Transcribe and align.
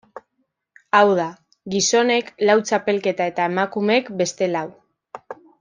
Hau 0.99 1.09
da, 1.19 1.27
gizonek 1.75 2.33
lau 2.51 2.57
txapelketa 2.71 3.31
eta 3.33 3.49
emakumeek 3.53 4.13
beste 4.23 4.53
lau. 4.59 4.69